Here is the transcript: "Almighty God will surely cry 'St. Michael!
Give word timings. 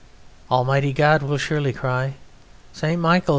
"Almighty 0.49 0.93
God 0.93 1.21
will 1.21 1.37
surely 1.37 1.71
cry 1.73 2.15
'St. 2.73 2.99
Michael! 2.99 3.29